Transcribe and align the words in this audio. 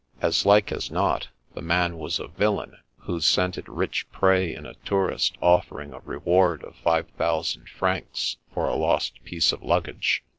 As 0.19 0.47
like 0.47 0.71
as 0.71 0.89
not, 0.89 1.27
the 1.53 1.61
man 1.61 1.95
was 1.95 2.19
a 2.19 2.27
vil 2.27 2.55
lain 2.55 2.77
who 3.01 3.21
scented 3.21 3.69
rich 3.69 4.11
prey 4.11 4.51
in 4.51 4.65
a 4.65 4.73
tourist 4.83 5.37
offering 5.43 5.93
a 5.93 5.99
reward 5.99 6.63
of 6.63 6.75
five 6.77 7.07
thousand 7.19 7.69
francs 7.69 8.37
for 8.51 8.67
a 8.67 8.73
lost 8.73 9.23
piece 9.23 9.51
of 9.51 9.61
luggage. 9.61 10.23